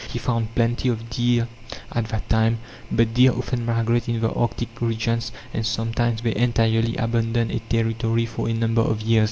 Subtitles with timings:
[0.11, 1.47] He found plenty of deer
[1.91, 2.57] at that time,
[2.91, 8.25] but deer often migrate in the Arctic regions, and sometimes they entirely abandon a territory
[8.25, 9.19] for a number of years.